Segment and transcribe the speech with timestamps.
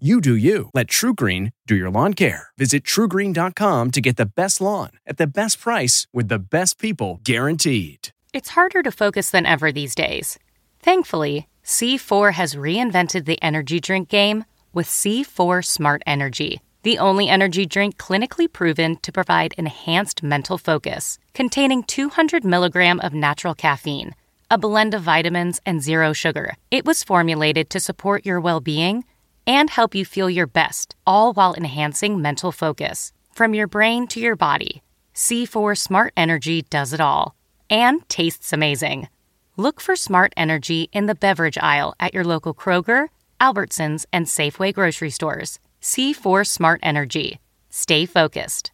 [0.00, 0.70] You do you.
[0.74, 2.48] Let TruGreen do your lawn care.
[2.58, 7.20] Visit trugreen.com to get the best lawn at the best price with the best people
[7.22, 8.08] guaranteed.
[8.32, 10.36] It's harder to focus than ever these days.
[10.80, 17.64] Thankfully, C4 has reinvented the energy drink game with C4 Smart Energy, the only energy
[17.64, 24.16] drink clinically proven to provide enhanced mental focus, containing 200 milligram of natural caffeine,
[24.50, 26.54] a blend of vitamins, and zero sugar.
[26.72, 29.04] It was formulated to support your well being
[29.46, 33.12] and help you feel your best, all while enhancing mental focus.
[33.32, 34.82] From your brain to your body,
[35.14, 37.34] C4 Smart Energy does it all
[37.70, 39.08] and tastes amazing.
[39.56, 43.08] Look for Smart Energy in the beverage aisle at your local Kroger,
[43.40, 45.58] Albertsons, and Safeway grocery stores.
[45.80, 47.40] C4 Smart Energy.
[47.70, 48.72] Stay focused.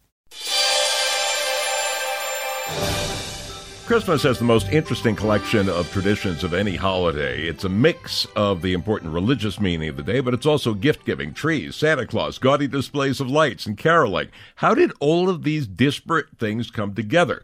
[3.91, 7.45] Christmas has the most interesting collection of traditions of any holiday.
[7.45, 11.03] It's a mix of the important religious meaning of the day, but it's also gift
[11.03, 14.29] giving, trees, Santa Claus, gaudy displays of lights, and caroling.
[14.55, 17.43] How did all of these disparate things come together?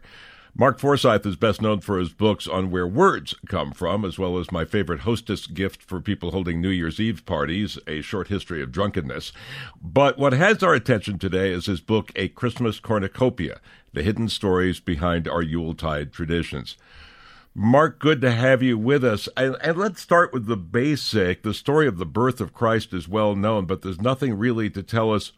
[0.54, 4.38] Mark Forsyth is best known for his books on where words come from, as well
[4.38, 8.62] as my favorite hostess gift for people holding New Year's Eve parties, A Short History
[8.62, 9.32] of Drunkenness.
[9.82, 13.60] But what has our attention today is his book, A Christmas Cornucopia
[13.92, 16.76] the hidden stories behind our Yuletide traditions.
[17.54, 19.28] Mark, good to have you with us.
[19.36, 21.42] And, and, let's start with the basic.
[21.42, 24.82] The story of the birth of Christ is well known, but there's nothing really to
[24.82, 25.32] tell us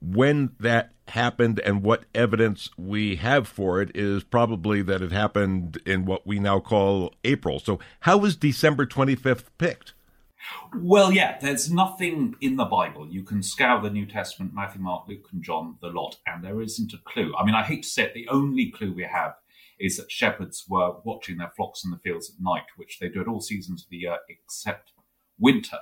[0.00, 5.80] when that happened and what evidence we have for it is probably that it happened
[5.84, 7.58] in what we now call April.
[7.58, 9.94] So, how was December 25th picked?
[10.74, 13.08] Well, yeah, there's nothing in the Bible.
[13.08, 16.60] You can scour the New Testament, Matthew, Mark, Luke, and John, the lot, and there
[16.60, 17.34] isn't a clue.
[17.36, 19.34] I mean, I hate to say it, the only clue we have
[19.78, 23.20] is that shepherds were watching their flocks in the fields at night, which they do
[23.20, 24.92] at all seasons of the year except
[25.38, 25.78] winter.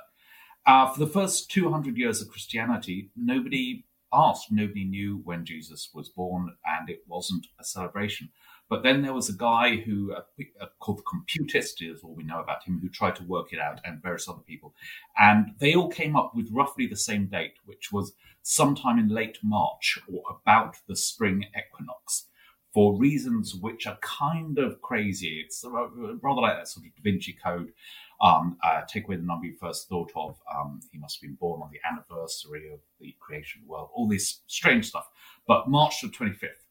[0.65, 6.09] Uh, for the first 200 years of Christianity, nobody asked, nobody knew when Jesus was
[6.09, 8.29] born, and it wasn't a celebration.
[8.69, 12.41] But then there was a guy who uh, called the computist is all we know
[12.41, 14.73] about him, who tried to work it out, and various other people,
[15.17, 19.37] and they all came up with roughly the same date, which was sometime in late
[19.43, 22.25] March or about the spring equinox.
[22.73, 27.33] For reasons which are kind of crazy, it's rather like that sort of Da Vinci
[27.33, 27.71] Code.
[28.19, 30.39] Um, uh, take away the number you first thought of.
[30.53, 33.89] Um, he must have been born on the anniversary of the creation of the world.
[33.93, 35.07] All this strange stuff.
[35.47, 36.66] But March the 25th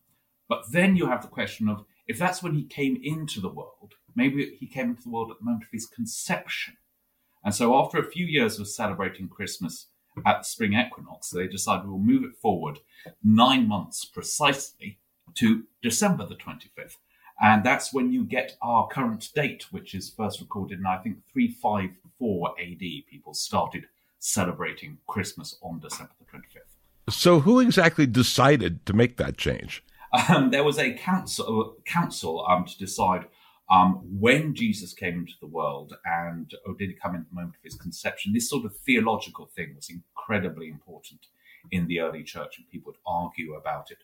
[0.49, 3.95] but then you have the question of if that's when he came into the world,
[4.15, 6.77] maybe he came into the world at the moment of his conception.
[7.45, 9.87] And so after a few years of celebrating Christmas
[10.25, 12.79] at the spring equinox, they decided we'll move it forward
[13.23, 14.99] nine months precisely
[15.35, 16.97] to December the 25th.
[17.41, 21.19] And that's when you get our current date, which is first recorded in, I think,
[21.33, 22.79] 354 AD.
[22.79, 23.85] People started
[24.19, 27.13] celebrating Christmas on December the 25th.
[27.13, 29.85] So, who exactly decided to make that change?
[30.29, 33.27] Um, there was a council, council um, to decide
[33.71, 37.57] um, when Jesus came into the world and or did he come in the moment
[37.57, 38.33] of his conception.
[38.33, 41.27] This sort of theological thing was incredibly important
[41.73, 43.99] in the early church, and people would argue about it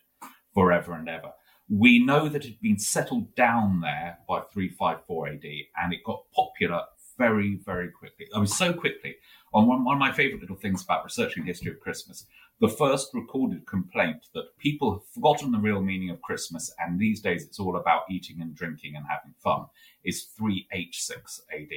[0.53, 1.31] forever and ever.
[1.69, 5.43] We know that it had been settled down there by 354 AD,
[5.81, 6.81] and it got popular
[7.17, 8.27] very, very quickly.
[8.33, 9.15] I mean, so quickly.
[9.53, 12.25] On one, one of my favorite little things about researching the history of Christmas
[12.59, 17.21] the first recorded complaint that people have forgotten the real meaning of Christmas and these
[17.21, 19.65] days it's all about eating and drinking and having fun
[20.03, 21.71] is 3H6 AD.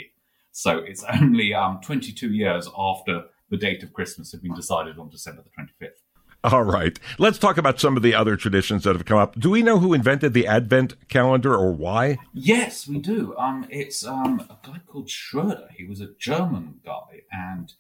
[0.53, 5.09] So it's only um, 22 years after the date of Christmas had been decided on
[5.09, 5.91] December the 25th.
[6.45, 6.97] All right.
[7.19, 9.39] Let's talk about some of the other traditions that have come up.
[9.39, 12.19] Do we know who invented the Advent calendar or why?
[12.33, 13.35] Yes, we do.
[13.37, 15.69] Um, it's um, a guy called Schroeder.
[15.77, 17.73] He was a German guy, and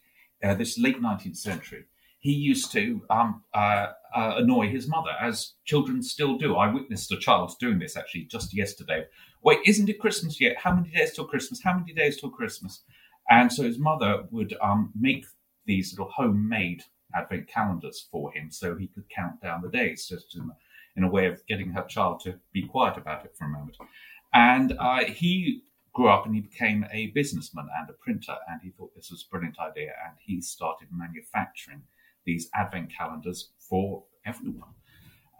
[0.42, 1.84] uh, this late 19th century
[2.26, 6.56] he used to um, uh, uh, annoy his mother, as children still do.
[6.56, 9.04] I witnessed a child doing this actually just yesterday.
[9.44, 10.56] Wait, isn't it Christmas yet?
[10.56, 11.62] How many days till Christmas?
[11.62, 12.82] How many days till Christmas?
[13.30, 15.24] And so his mother would um, make
[15.66, 16.82] these little homemade
[17.14, 20.50] advent calendars for him so he could count down the days, just in,
[20.96, 23.76] in a way of getting her child to be quiet about it for a moment.
[24.34, 25.62] And uh, he
[25.92, 29.22] grew up and he became a businessman and a printer, and he thought this was
[29.24, 31.82] a brilliant idea, and he started manufacturing
[32.26, 34.74] these advent calendars for everyone.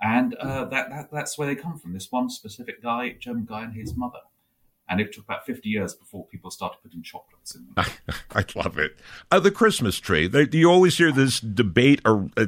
[0.01, 1.93] And uh, that, that, that's where they come from.
[1.93, 4.21] This one specific guy, German guy, and his mother.
[4.89, 7.85] And it took about 50 years before people started putting chocolates in them.
[8.33, 8.97] I love it.
[9.33, 10.29] Uh, the Christmas tree.
[10.29, 12.47] They, you always hear this debate, or uh,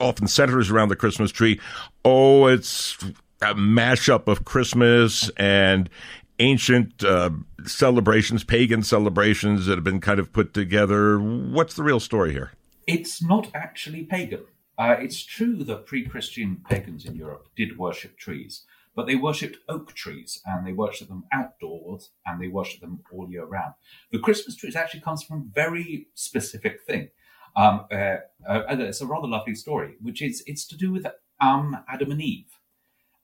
[0.00, 1.58] often centers around the Christmas tree.
[2.04, 2.96] Oh, it's
[3.42, 5.90] a mashup of Christmas and
[6.38, 7.30] ancient uh,
[7.66, 11.18] celebrations, pagan celebrations that have been kind of put together.
[11.18, 12.52] What's the real story here?
[12.92, 14.46] It's not actually pagan.
[14.76, 18.64] Uh, it's true that pre Christian pagans in Europe did worship trees,
[18.96, 23.30] but they worshipped oak trees and they worshipped them outdoors and they worshipped them all
[23.30, 23.74] year round.
[24.10, 27.10] The Christmas tree actually comes from a very specific thing.
[27.54, 28.16] Um, uh,
[28.48, 31.06] uh, it's a rather lovely story, which is it's to do with
[31.40, 32.58] um, Adam and Eve.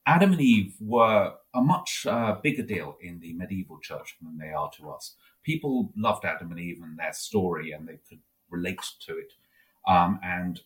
[0.06, 4.52] Adam and Eve were a much uh, bigger deal in the medieval church than they
[4.52, 5.16] are to us.
[5.42, 9.32] People loved Adam and Eve and their story, and they could relate to it.
[9.86, 10.60] Um, and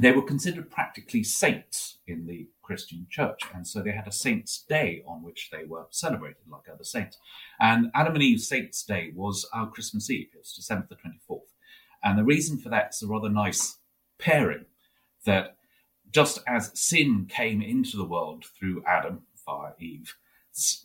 [0.00, 3.40] they were considered practically saints in the Christian church.
[3.54, 7.18] And so they had a saint's day on which they were celebrated like other saints.
[7.60, 10.28] And Adam and Eve's saint's day was our Christmas Eve.
[10.34, 11.40] It was December the 24th.
[12.04, 13.78] And the reason for that is a rather nice
[14.18, 14.66] pairing
[15.24, 15.56] that
[16.10, 20.14] just as sin came into the world through Adam via Eve,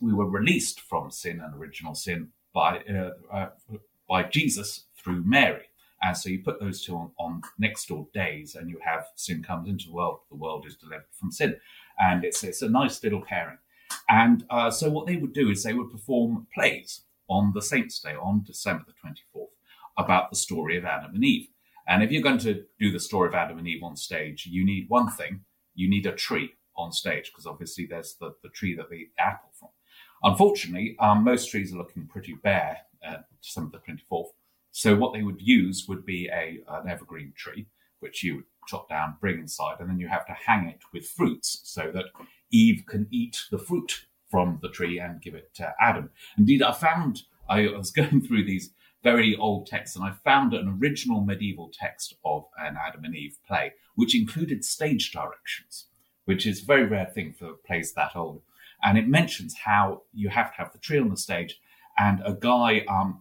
[0.00, 3.48] we were released from sin and original sin by uh, uh,
[4.08, 5.71] by Jesus through Mary.
[6.02, 9.42] And so you put those two on, on, next door days, and you have sin
[9.42, 10.20] comes into the world.
[10.30, 11.56] The world is delivered from sin,
[11.98, 13.58] and it's it's a nice little pairing.
[14.08, 18.00] And uh, so what they would do is they would perform plays on the Saints'
[18.00, 19.50] Day on December the twenty fourth
[19.96, 21.48] about the story of Adam and Eve.
[21.86, 24.64] And if you're going to do the story of Adam and Eve on stage, you
[24.64, 25.40] need one thing
[25.74, 29.50] you need a tree on stage, because obviously there's the, the tree that the apple
[29.58, 29.68] from.
[30.22, 34.28] Unfortunately, um, most trees are looking pretty bare at December the 24th.
[34.72, 37.66] So what they would use would be a, an evergreen tree,
[38.00, 41.06] which you would chop down, bring inside, and then you have to hang it with
[41.06, 42.06] fruits so that
[42.50, 46.10] Eve can eat the fruit from the tree and give it to Adam.
[46.38, 48.70] Indeed, I found I was going through these
[49.02, 53.36] very old texts, and I found an original medieval text of an Adam and Eve
[53.46, 55.86] play, which included stage directions,
[56.24, 58.42] which is a very rare thing for plays that old.
[58.82, 61.60] And it mentions how you have to have the tree on the stage
[61.98, 63.20] and a guy um,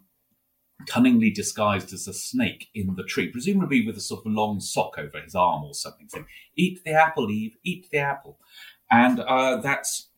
[0.87, 4.97] cunningly disguised as a snake in the tree, presumably with a sort of long sock
[4.97, 6.25] over his arm or something, saying,
[6.55, 8.37] Eat the apple, Eve, eat the apple.
[8.89, 10.09] And uh, that's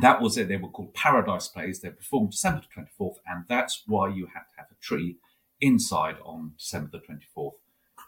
[0.00, 0.48] that was it.
[0.48, 1.80] They were called Paradise Plays.
[1.80, 5.18] They performed December the 24th, and that's why you had to have a tree
[5.60, 7.52] inside on December the 24th,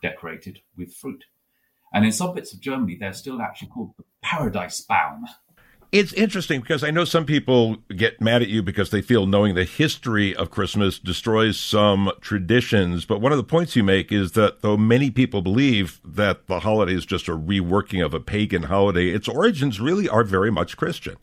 [0.02, 1.24] decorated with fruit.
[1.92, 5.24] And in some bits of Germany, they're still actually called the Paradise Baum.
[5.92, 9.54] It's interesting because I know some people get mad at you because they feel knowing
[9.54, 13.04] the history of Christmas destroys some traditions.
[13.04, 16.60] But one of the points you make is that though many people believe that the
[16.60, 20.76] holiday is just a reworking of a pagan holiday, its origins really are very much
[20.76, 21.16] Christian.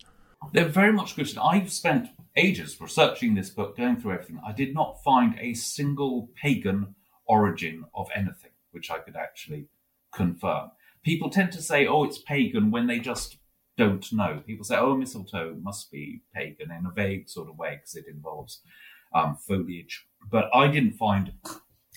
[0.54, 1.40] They're very much Christian.
[1.44, 4.40] I've spent ages researching this book, going through everything.
[4.46, 6.96] I did not find a single pagan
[7.26, 9.68] origin of anything which I could actually
[10.14, 10.72] confirm.
[11.04, 13.38] People tend to say, oh, it's pagan when they just
[13.78, 14.42] don't know.
[14.46, 18.06] People say, oh, mistletoe must be pagan in a vague sort of way because it
[18.08, 18.62] involves
[19.14, 20.06] um, foliage.
[20.30, 21.34] But I didn't find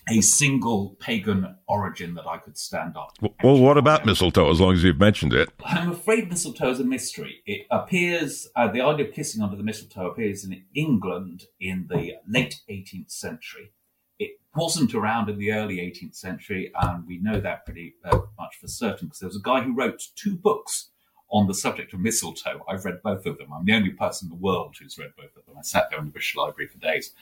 [0.08, 3.12] a single pagan origin that I could stand up.
[3.42, 5.50] Well, what about mistletoe, as long as you've mentioned it?
[5.64, 7.42] I'm afraid mistletoe is a mystery.
[7.44, 12.14] It appears, uh, the idea of kissing under the mistletoe appears in England in the
[12.28, 13.72] late 18th century.
[14.18, 18.56] It wasn't around in the early 18th century, and we know that pretty uh, much
[18.60, 20.90] for certain because there was a guy who wrote two books
[21.30, 22.64] on the subject of mistletoe.
[22.68, 23.52] I've read both of them.
[23.52, 25.56] I'm the only person in the world who's read both of them.
[25.58, 27.12] I sat there in the British Library for days.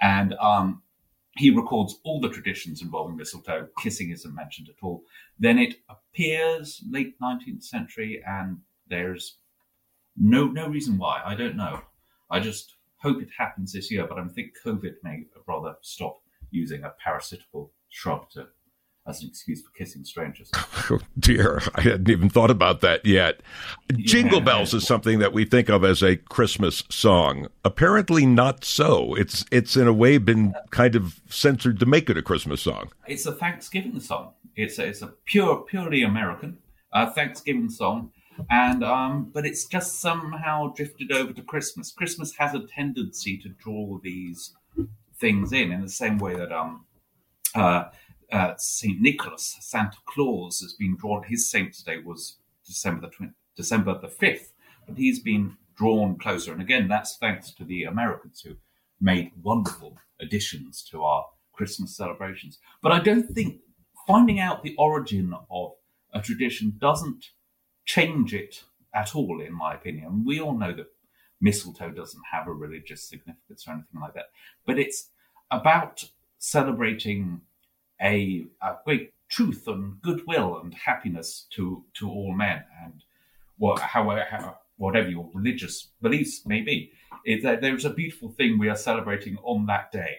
[0.00, 0.82] And um,
[1.36, 3.68] he records all the traditions involving mistletoe.
[3.80, 5.02] Kissing isn't mentioned at all.
[5.38, 9.36] Then it appears late 19th century, and there's
[10.16, 11.22] no no reason why.
[11.24, 11.80] I don't know.
[12.30, 16.82] I just hope it happens this year, but I think COVID may rather stop using
[16.82, 18.48] a parasitical shrub to
[19.08, 20.50] as an excuse for kissing strangers.
[20.90, 23.42] Oh, dear, I hadn't even thought about that yet.
[23.90, 24.06] Yeah.
[24.06, 27.48] Jingle Bells is something that we think of as a Christmas song.
[27.62, 29.14] Apparently, not so.
[29.14, 32.88] It's it's in a way been kind of censored to make it a Christmas song.
[33.06, 34.32] It's a Thanksgiving song.
[34.56, 36.56] It's a, it's a pure purely American
[36.94, 38.12] uh, Thanksgiving song.
[38.48, 41.92] And um, but it's just somehow drifted over to Christmas.
[41.92, 44.54] Christmas has a tendency to draw these
[45.20, 46.86] things in in the same way that um,
[47.54, 47.84] uh,
[48.32, 51.22] uh, Saint Nicholas, Santa Claus, has been drawn.
[51.24, 54.52] His saint's day was December the 20, December the fifth,
[54.86, 56.52] but he's been drawn closer.
[56.52, 58.56] And again, that's thanks to the Americans who
[59.00, 62.58] made wonderful additions to our Christmas celebrations.
[62.82, 63.60] But I don't think
[64.06, 65.72] finding out the origin of
[66.12, 67.26] a tradition doesn't
[67.84, 70.24] change it at all, in my opinion.
[70.24, 70.86] We all know that
[71.40, 74.30] mistletoe doesn't have a religious significance or anything like that,
[74.66, 75.10] but it's
[75.50, 76.04] about
[76.38, 77.40] celebrating
[78.02, 82.64] a, a great truth and goodwill and happiness to to all men.
[82.84, 83.04] And
[83.78, 86.92] however how, whatever your religious beliefs may be
[87.42, 90.18] there's a beautiful thing we are celebrating on that day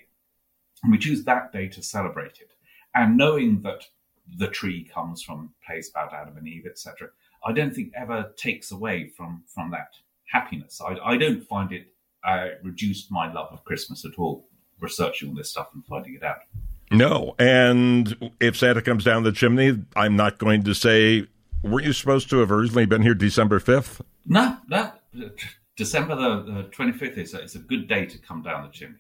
[0.84, 2.52] and we choose that day to celebrate it.
[2.94, 3.86] And knowing that
[4.38, 7.10] the tree comes from place about adam and eve etc
[7.46, 9.92] i don't think ever takes away from from that
[10.26, 10.80] happiness.
[10.80, 11.88] I, I don't find it
[12.24, 14.48] uh, reduced my love of christmas at all
[14.80, 16.42] researching all this stuff and finding it out
[16.92, 17.36] no.
[17.40, 21.28] And if Santa comes down the chimney, I'm not going to say,
[21.64, 24.02] weren't you supposed to have originally been here December 5th?
[24.26, 24.92] No, no.
[25.76, 29.00] December the, 25th is a, is a good day to come down the chimney.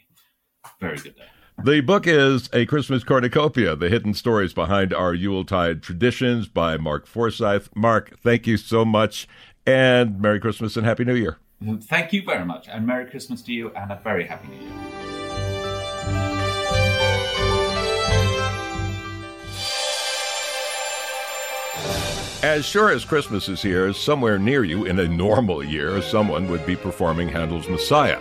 [0.80, 1.26] Very good day.
[1.62, 7.06] The book is A Christmas Cornucopia, The Hidden Stories Behind Our Yuletide Traditions by Mark
[7.06, 7.70] Forsyth.
[7.76, 9.28] Mark, thank you so much,
[9.66, 11.38] and Merry Christmas and Happy New Year.
[11.82, 15.09] Thank you very much, and Merry Christmas to you, and a very Happy New Year.
[22.42, 26.66] As sure as Christmas is here, somewhere near you in a normal year, someone would
[26.66, 28.18] be performing Handel's Messiah.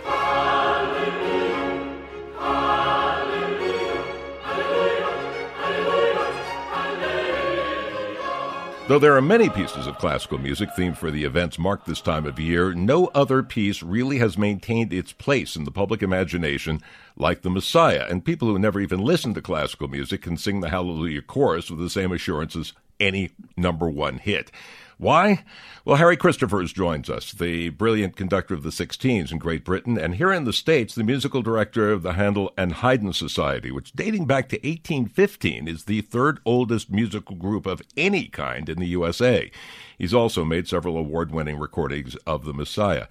[8.89, 12.25] Though there are many pieces of classical music themed for the events marked this time
[12.25, 16.81] of year, no other piece really has maintained its place in the public imagination
[17.15, 20.71] like the Messiah, and people who never even listen to classical music can sing the
[20.71, 24.51] Hallelujah chorus with the same assurance as any number one hit.
[24.99, 25.45] Why?
[25.85, 30.15] Well, Harry Christophers joins us, the brilliant conductor of the Sixteens in Great Britain, and
[30.15, 34.25] here in the States, the musical director of the Handel and Haydn Society, which dating
[34.25, 39.49] back to 1815 is the third oldest musical group of any kind in the USA.
[39.97, 43.07] He's also made several award winning recordings of the Messiah.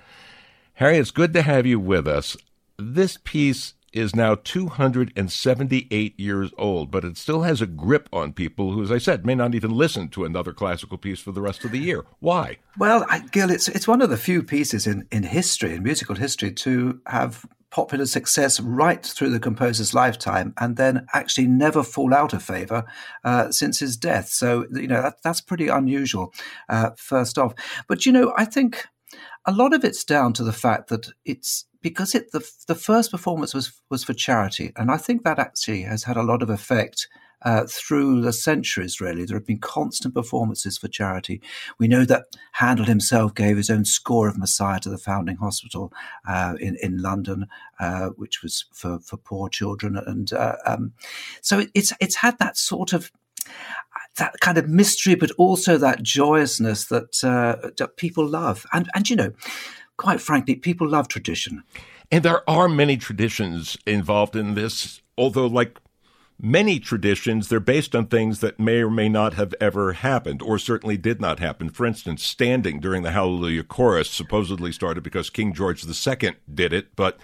[0.75, 2.37] Harry, it's good to have you with us.
[2.77, 8.73] This piece is now 278 years old, but it still has a grip on people
[8.73, 11.65] who, as I said, may not even listen to another classical piece for the rest
[11.65, 12.05] of the year.
[12.21, 12.59] Why?
[12.77, 16.15] Well, I, Gil, it's it's one of the few pieces in, in history, in musical
[16.15, 22.15] history, to have popular success right through the composer's lifetime and then actually never fall
[22.15, 22.85] out of favor
[23.25, 24.29] uh, since his death.
[24.29, 26.33] So, you know, that, that's pretty unusual,
[26.69, 27.55] uh, first off.
[27.87, 28.87] But, you know, I think
[29.45, 33.11] a lot of it's down to the fact that it's because it the the first
[33.11, 36.51] performance was was for charity, and I think that actually has had a lot of
[36.51, 37.09] effect.
[37.43, 41.41] Uh, through the centuries, really, there have been constant performances for charity.
[41.79, 45.93] We know that Handel himself gave his own score of Messiah to the Foundling Hospital
[46.29, 47.47] uh, in in London,
[47.79, 50.95] uh, which was for for poor children, and uh, um,
[51.41, 53.13] so it, it's it's had that sort of
[54.17, 58.67] that kind of mystery, but also that joyousness that, uh, that people love.
[58.73, 59.33] And and you know,
[59.99, 61.63] quite frankly, people love tradition.
[62.11, 65.79] And there are many traditions involved in this, although, like
[66.41, 70.59] many traditions, they're based on things that may or may not have ever happened, or
[70.59, 71.69] certainly did not happen.
[71.69, 76.97] For instance, standing during the Hallelujah chorus supposedly started because King George II did it,
[76.97, 77.19] but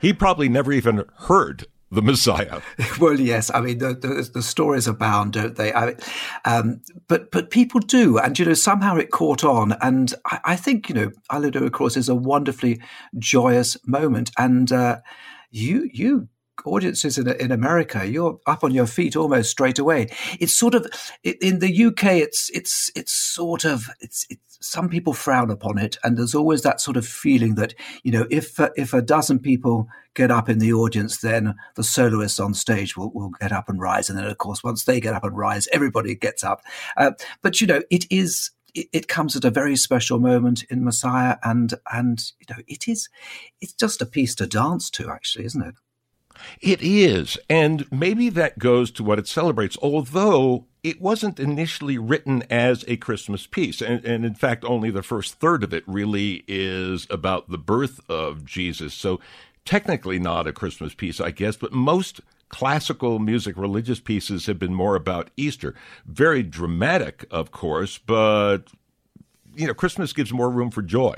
[0.00, 2.60] he probably never even heard the Messiah.
[3.00, 3.50] Well, yes.
[3.52, 5.72] I mean, the, the, the stories abound, don't they?
[5.72, 5.94] I,
[6.44, 10.56] um, but but people do, and you know, somehow it caught on, and I, I
[10.56, 12.80] think you know, Hallelujah, of course, is a wonderfully
[13.18, 15.00] joyous moment, and uh,
[15.50, 16.28] you you
[16.64, 20.08] audiences in, in America, you're up on your feet almost straight away.
[20.38, 20.86] It's sort of
[21.22, 22.04] in the UK.
[22.04, 26.62] It's it's it's sort of it's, it's some people frown upon it, and there's always
[26.62, 30.48] that sort of feeling that you know if uh, if a dozen people get up
[30.48, 34.18] in the audience, then the soloists on stage will, will get up and rise, and
[34.18, 36.62] then of course once they get up and rise, everybody gets up.
[36.96, 37.12] Uh,
[37.42, 41.74] but you know it is it, comes at a very special moment in Messiah, and
[41.92, 43.08] and you know it is
[43.60, 45.74] it's just a piece to dance to, actually, isn't it?
[46.60, 47.38] It is.
[47.48, 52.96] And maybe that goes to what it celebrates, although it wasn't initially written as a
[52.96, 53.80] Christmas piece.
[53.82, 58.00] And, and, in fact, only the first third of it really is about the birth
[58.08, 58.94] of Jesus.
[58.94, 59.20] So
[59.64, 64.74] technically not a Christmas piece, I guess, but most classical music, religious pieces have been
[64.74, 65.74] more about Easter.
[66.04, 68.64] Very dramatic, of course, but
[69.60, 71.14] you know, Christmas gives more room for joy.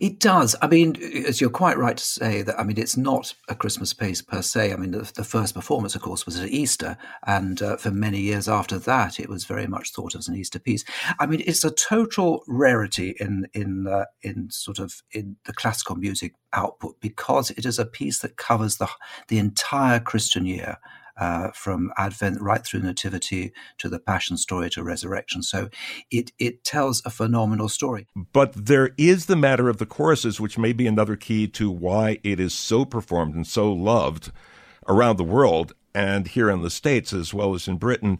[0.00, 0.56] It does.
[0.62, 0.96] I mean,
[1.26, 2.58] as you're quite right to say that.
[2.58, 4.72] I mean, it's not a Christmas piece per se.
[4.72, 6.96] I mean, the, the first performance, of course, was at Easter,
[7.26, 10.36] and uh, for many years after that, it was very much thought of as an
[10.36, 10.84] Easter piece.
[11.18, 15.96] I mean, it's a total rarity in in uh, in sort of in the classical
[15.96, 18.88] music output because it is a piece that covers the
[19.28, 20.78] the entire Christian year
[21.16, 25.42] uh, from Advent right through Nativity to the Passion story to Resurrection.
[25.42, 25.68] So
[26.10, 28.06] it it tells a phenomenal story.
[28.32, 32.18] But there is the matter of the choruses, which may be another key to why
[32.22, 34.32] it is so performed and so loved
[34.88, 38.18] around the world and here in the States as well as in Britain,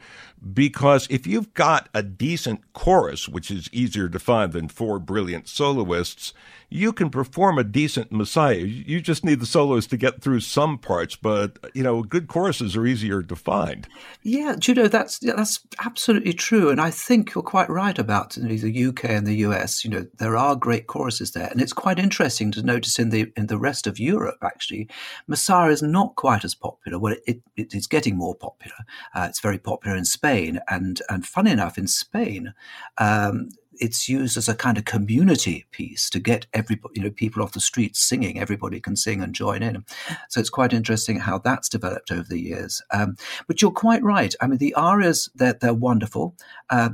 [0.52, 5.48] because if you've got a decent chorus, which is easier to find than four brilliant
[5.48, 6.34] soloists,
[6.72, 8.56] you can perform a decent Messiah.
[8.56, 12.76] You just need the soloists to get through some parts, but you know, good choruses
[12.76, 13.86] are easier to find.
[14.22, 18.32] Yeah, Judo, you know that's that's absolutely true, and I think you're quite right about
[18.32, 19.84] the UK and the US.
[19.84, 23.30] You know, there are great choruses there, and it's quite interesting to notice in the
[23.36, 24.88] in the rest of Europe actually,
[25.26, 26.98] Messiah is not quite as popular.
[26.98, 28.76] Well, it, it is getting more popular.
[29.14, 32.54] Uh, it's very popular in Spain, and and funny enough, in Spain.
[32.96, 33.50] Um,
[33.80, 37.52] it's used as a kind of community piece to get everybody, you know, people off
[37.52, 38.38] the streets singing.
[38.38, 39.84] Everybody can sing and join in.
[40.28, 42.82] So it's quite interesting how that's developed over the years.
[42.90, 44.34] Um, but you're quite right.
[44.40, 46.36] I mean, the arias they're they're wonderful.
[46.70, 46.90] Uh,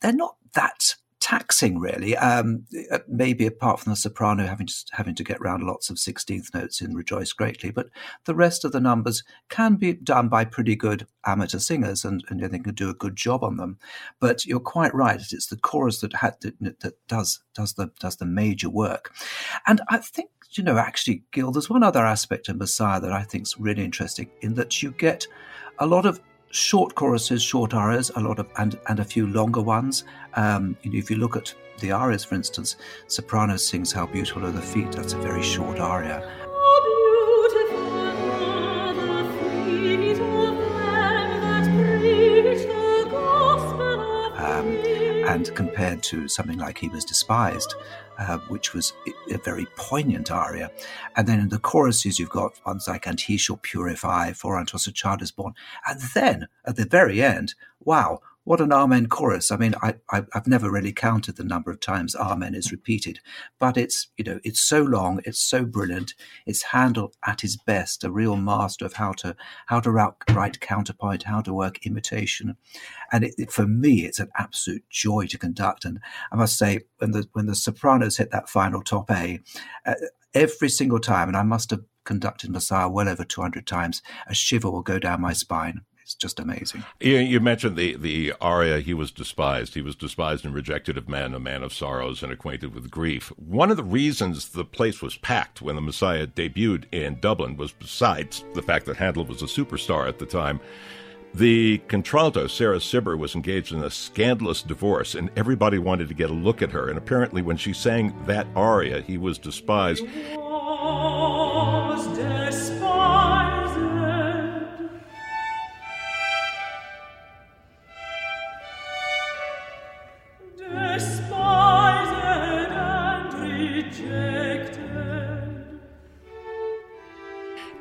[0.00, 2.16] they're not that taxing, really.
[2.16, 5.98] Um, uh, maybe apart from the soprano having to, having to get round lots of
[5.98, 7.88] sixteenth notes in "Rejoice Greatly," but
[8.24, 12.40] the rest of the numbers can be done by pretty good amateur singers, and, and
[12.40, 13.78] they can do a good job on them.
[14.20, 18.16] But you're quite right; it's the chorus that had to, that does does the does
[18.16, 19.14] the major work,
[19.66, 23.22] and I think you know actually, Gil, there's one other aspect of Messiah that I
[23.22, 25.26] think is really interesting in that you get
[25.78, 26.20] a lot of
[26.52, 30.04] short choruses, short arias, a lot of and and a few longer ones.
[30.34, 32.76] Um, you know, if you look at the arias, for instance,
[33.08, 36.41] soprano sings "How Beautiful Are the Feet." That's a very short aria.
[45.32, 47.74] And compared to something like He Was Despised,
[48.18, 48.92] uh, which was
[49.30, 50.70] a very poignant aria.
[51.16, 54.86] And then in the choruses, you've got ones like And He Shall Purify, For Us
[54.86, 55.54] a Child is Born.
[55.88, 59.52] And then at the very end, wow, what an Amen chorus.
[59.52, 63.20] I mean, I, I, have never really counted the number of times Amen is repeated,
[63.60, 66.14] but it's, you know, it's so long, it's so brilliant.
[66.44, 71.22] It's Handel at his best, a real master of how to, how to write counterpoint,
[71.22, 72.56] how to work imitation.
[73.12, 75.84] And it, it, for me, it's an absolute joy to conduct.
[75.84, 76.00] And
[76.32, 79.40] I must say, when the, when the sopranos hit that final top A,
[79.86, 79.94] uh,
[80.34, 84.68] every single time, and I must have conducted Messiah well over 200 times, a shiver
[84.68, 86.84] will go down my spine it's just amazing.
[87.00, 89.74] You, you, mentioned the, the aria, he was despised.
[89.74, 93.28] He was despised and rejected of men, a man of sorrows and acquainted with grief.
[93.38, 97.72] One of the reasons the place was packed when the Messiah debuted in Dublin was
[97.72, 100.60] besides the fact that Handel was a superstar at the time.
[101.34, 106.28] The contralto, Sarah Cibber, was engaged in a scandalous divorce, and everybody wanted to get
[106.28, 106.90] a look at her.
[106.90, 110.04] And apparently, when she sang that aria, he was despised.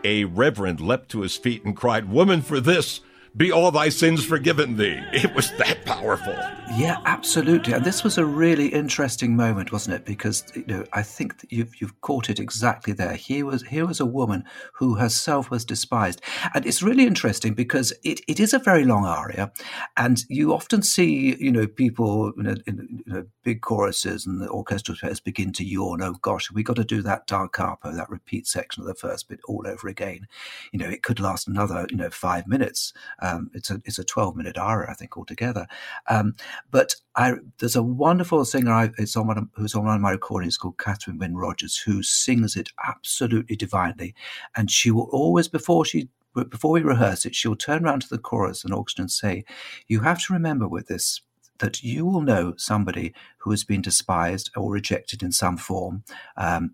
[0.03, 3.01] A reverend leapt to his feet and cried, Woman, for this
[3.35, 4.99] be all thy sins forgiven thee.
[5.13, 6.35] It was that powerful.
[6.75, 7.73] Yeah, absolutely.
[7.73, 10.05] And this was a really interesting moment, wasn't it?
[10.05, 13.13] Because you know, I think you've you've caught it exactly there.
[13.13, 16.21] Here was here was a woman who herself was despised,
[16.53, 19.51] and it's really interesting because it, it is a very long aria,
[19.95, 24.41] and you often see you know people you know, in you know, big choruses and
[24.41, 26.01] the orchestral players begin to yawn.
[26.01, 29.29] Oh gosh, we got to do that da capo, that repeat section of the first
[29.29, 30.27] bit all over again.
[30.71, 32.93] You know, it could last another you know five minutes.
[33.21, 35.67] Um, it's a it's a twelve minute aria, I think, altogether.
[36.09, 36.35] Um,
[36.71, 40.11] but I, there's a wonderful singer I, it's on one, who's on one of my
[40.11, 44.15] recordings called Catherine Wyn-Rogers, who sings it absolutely divinely,
[44.55, 46.09] and she will always before she
[46.49, 49.43] before we rehearse it, she'll turn around to the chorus and orchestra and say,
[49.87, 51.21] "You have to remember with this."
[51.59, 56.03] That you will know somebody who has been despised or rejected in some form,
[56.35, 56.73] um,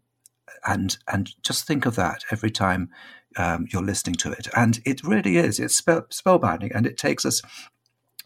[0.66, 2.90] and and just think of that every time
[3.38, 4.48] um, you're listening to it.
[4.56, 5.60] And it really is.
[5.60, 7.42] It's spell, spellbinding, and it takes us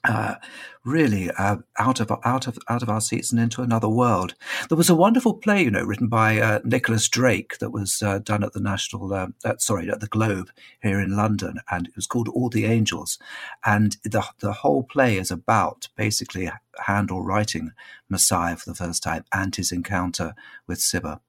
[0.04, 0.36] uh,
[0.84, 4.34] really uh, out of out of out of our seats and into another world.
[4.68, 8.20] There was a wonderful play, you know, written by uh, Nicholas Drake that was uh,
[8.20, 9.28] done at the National, uh,
[9.60, 10.50] sorry, at the Globe
[10.82, 13.20] here in London, and it was called All the Angels,
[13.66, 16.50] and the the whole play is about basically
[16.86, 17.72] Handel writing
[18.10, 20.34] Messiah for the first time and his encounter
[20.68, 21.20] with Cibber.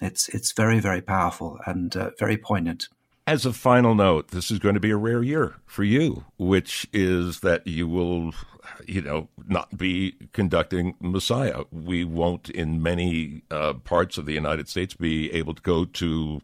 [0.00, 2.88] It's it's very very powerful and uh, very poignant.
[3.24, 6.88] As a final note, this is going to be a rare year for you, which
[6.92, 8.32] is that you will,
[8.84, 11.62] you know, not be conducting Messiah.
[11.70, 16.40] We won't, in many uh, parts of the United States, be able to go to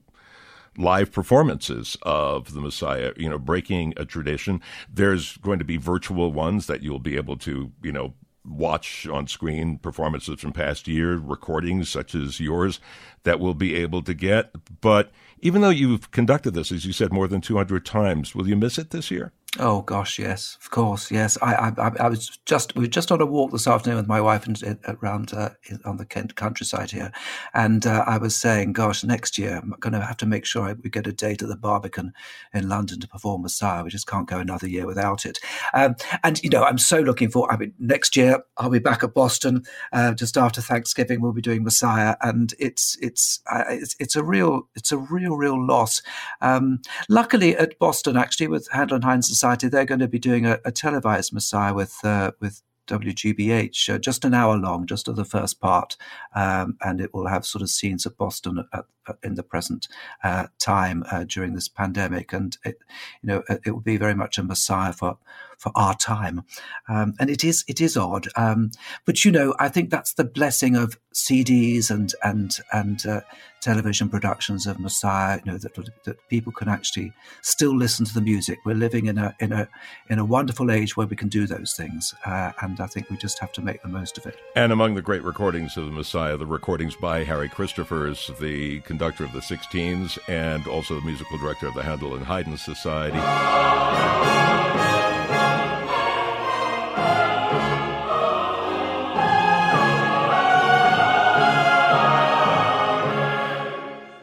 [0.76, 4.60] live performances of the Messiah, you know, breaking a tradition.
[4.88, 8.14] There's going to be virtual ones that you'll be able to, you know,
[8.48, 12.80] watch on screen performances from past years, recordings such as yours
[13.24, 14.50] that we'll be able to get.
[14.80, 18.56] But even though you've conducted this, as you said, more than 200 times, will you
[18.56, 19.32] miss it this year?
[19.56, 21.38] Oh gosh, yes, of course, yes.
[21.40, 24.20] I, I, I was just we were just on a walk this afternoon with my
[24.20, 25.48] wife and uh, around uh,
[25.86, 27.10] on the Kent countryside here,
[27.54, 30.76] and uh, I was saying, gosh, next year I'm going to have to make sure
[30.84, 32.12] we get a date at the Barbican
[32.52, 33.82] in London to perform Messiah.
[33.82, 35.38] We just can't go another year without it.
[35.72, 37.50] Um, and you know, I'm so looking for.
[37.50, 41.22] I mean, next year I'll be back at Boston uh, just after Thanksgiving.
[41.22, 45.36] We'll be doing Messiah, and it's it's uh, it's, it's a real it's a real
[45.36, 46.02] real loss.
[46.42, 50.46] Um, luckily, at Boston, actually, with Handel and Haydn Society, they're going to be doing
[50.46, 55.14] a, a televised Messiah with uh, with WGBH, uh, just an hour long, just of
[55.14, 55.96] the first part,
[56.34, 58.84] um, and it will have sort of scenes of Boston at, at,
[59.22, 59.88] in the present
[60.24, 62.78] uh, time uh, during this pandemic, and it,
[63.22, 65.18] you know, it will be very much a Messiah for
[65.58, 66.44] for our time,
[66.88, 68.70] um, and it is it is odd, um,
[69.04, 73.20] but you know, I think that's the blessing of CDs and and and uh,
[73.60, 75.40] television productions of Messiah.
[75.44, 78.58] You know that, that people can actually still listen to the music.
[78.64, 79.68] We're living in a in a
[80.08, 83.16] in a wonderful age where we can do those things, uh, and I think we
[83.16, 84.36] just have to make the most of it.
[84.54, 89.22] And among the great recordings of the Messiah, the recordings by Harry Christophers, the conductor
[89.22, 93.16] of the Sixteens, and also the musical director of the Handel and Haydn Society.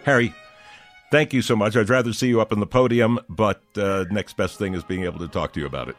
[0.03, 0.33] Harry,
[1.09, 1.77] thank you so much.
[1.77, 5.05] I'd rather see you up on the podium, but uh, next best thing is being
[5.05, 5.95] able to talk to you about it.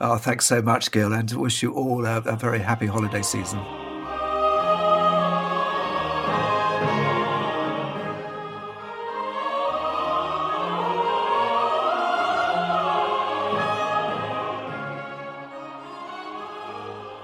[0.00, 3.58] Oh, thanks so much, Gil, and wish you all a, a very happy holiday season.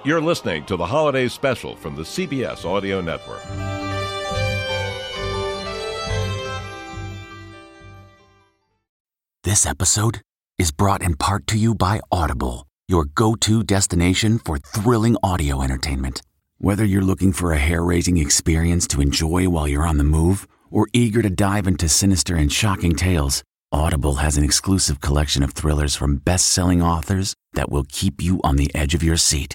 [0.09, 3.43] You're listening to the holiday special from the CBS Audio Network.
[9.45, 10.23] This episode
[10.59, 15.61] is brought in part to you by Audible, your go to destination for thrilling audio
[15.61, 16.23] entertainment.
[16.57, 20.49] Whether you're looking for a hair raising experience to enjoy while you're on the move
[20.71, 23.43] or eager to dive into sinister and shocking tales,
[23.73, 28.41] Audible has an exclusive collection of thrillers from best selling authors that will keep you
[28.43, 29.55] on the edge of your seat.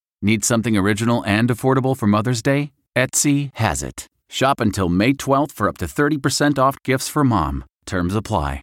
[0.23, 2.71] Need something original and affordable for Mother's Day?
[2.95, 4.05] Etsy has it.
[4.29, 7.65] Shop until May 12th for up to 30% off gifts for mom.
[7.87, 8.61] Terms apply.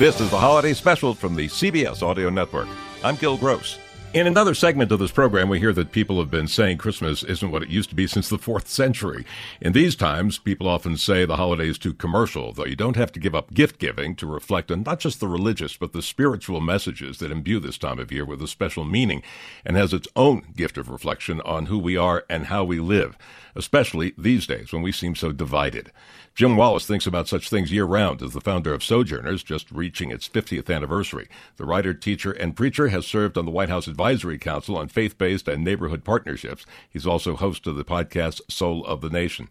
[0.00, 2.68] This is the holiday special from the CBS Audio Network.
[3.04, 3.78] I'm Gil Gross.
[4.14, 7.50] In another segment of this program, we hear that people have been saying Christmas isn't
[7.50, 9.26] what it used to be since the fourth century.
[9.60, 13.12] In these times, people often say the holiday is too commercial, though you don't have
[13.12, 16.62] to give up gift giving to reflect on not just the religious, but the spiritual
[16.62, 19.22] messages that imbue this time of year with a special meaning
[19.62, 23.18] and has its own gift of reflection on who we are and how we live,
[23.54, 25.92] especially these days when we seem so divided.
[26.38, 30.12] Jim Wallis thinks about such things year round as the founder of Sojourners, just reaching
[30.12, 31.26] its 50th anniversary.
[31.56, 35.18] The writer, teacher, and preacher has served on the White House Advisory Council on faith
[35.18, 36.64] based and neighborhood partnerships.
[36.88, 39.48] He's also host of the podcast Soul of the Nation.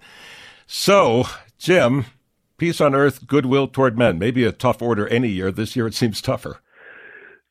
[0.65, 1.25] So,
[1.57, 2.05] Jim,
[2.57, 4.17] peace on earth, goodwill toward men.
[4.17, 5.51] Maybe a tough order any year.
[5.51, 6.61] This year it seems tougher.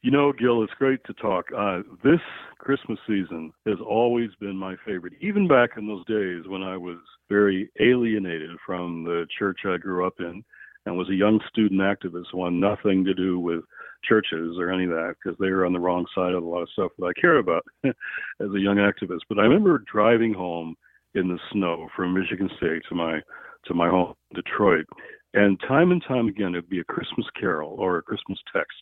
[0.01, 1.45] You know, Gil, it's great to talk.
[1.55, 2.21] Uh, this
[2.57, 6.97] Christmas season has always been my favorite, even back in those days when I was
[7.29, 10.45] very alienated from the church I grew up in
[10.85, 13.63] and was a young student activist, wanted nothing to do with
[14.05, 16.63] churches or any of that because they were on the wrong side of a lot
[16.63, 17.95] of stuff that I care about as
[18.41, 19.21] a young activist.
[19.29, 20.77] But I remember driving home
[21.15, 23.21] in the snow from Michigan State to my
[23.67, 24.87] to my home Detroit,
[25.35, 28.77] and time and time again it'd be a Christmas carol or a Christmas text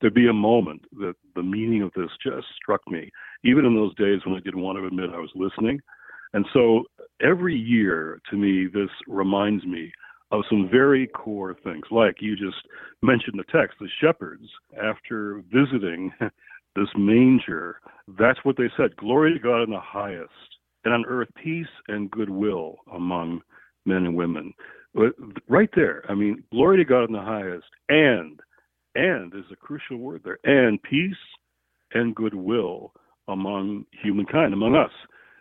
[0.00, 3.10] there'd be a moment that the meaning of this just struck me,
[3.44, 5.80] even in those days when I didn't want to admit I was listening.
[6.34, 6.82] And so
[7.22, 9.92] every year, to me, this reminds me
[10.32, 11.84] of some very core things.
[11.92, 12.56] Like you just
[13.02, 14.46] mentioned the text, the shepherds,
[14.82, 16.12] after visiting
[16.76, 17.76] this manger,
[18.18, 20.32] that's what they said Glory to God in the highest,
[20.84, 23.40] and on earth peace and goodwill among
[23.86, 24.52] men and women.
[25.48, 28.40] Right there, I mean, glory to God in the highest, and
[28.96, 31.14] and is a crucial word there, and peace
[31.94, 32.92] and goodwill
[33.28, 34.90] among humankind, among us.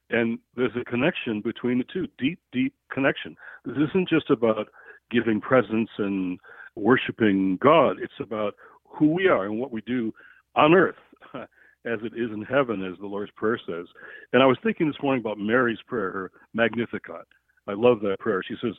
[0.10, 3.36] And there's a connection between the two, deep, deep connection.
[3.66, 4.68] This isn't just about
[5.12, 6.40] giving presents and
[6.76, 7.98] worshiping God.
[8.02, 10.14] It's about who we are and what we do
[10.56, 10.96] on earth
[11.34, 13.86] as it is in heaven, as the Lord's Prayer says.
[14.34, 17.28] And I was thinking this morning about Mary's prayer, her Magnificat.
[17.68, 18.44] I love that prayer.
[18.46, 18.74] She says,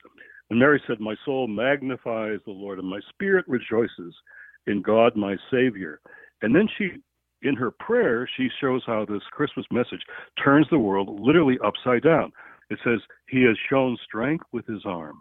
[0.50, 4.14] and Mary said, My soul magnifies the Lord, and my spirit rejoices
[4.66, 6.00] in God my Savior.
[6.42, 6.90] And then she,
[7.44, 10.00] in her prayer, she shows how this Christmas message
[10.42, 12.32] turns the world literally upside down.
[12.70, 15.20] It says, He has shown strength with His arm.